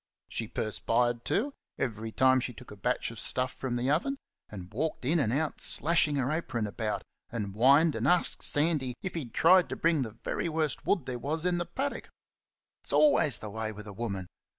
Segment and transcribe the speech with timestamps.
[0.29, 4.17] She perspired, too, every time she took a batch of stuff from the oven,
[4.49, 9.13] and walked in and out slashing her apron about, and whined, and asked Sandy if
[9.13, 12.09] he had tried to bring the very worst wood there was in the paddock.
[12.81, 14.25] It's always the way with a woman!